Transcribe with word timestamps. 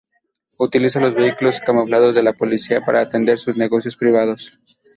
Utiliza 0.57 0.99
los 0.99 1.13
vehículos 1.13 1.59
camuflados 1.59 2.15
de 2.15 2.23
la 2.23 2.33
Policía 2.33 2.81
para 2.81 3.01
atender 3.01 3.37
sus 3.37 3.55
negocios 3.55 3.95
privados. 3.95 4.59